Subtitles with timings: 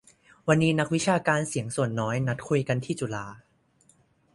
[0.47, 3.25] วันนี้กลุ่มนักวิชาการ"เสียงส่วนน้อย" นัดคุยกันที่จุฬา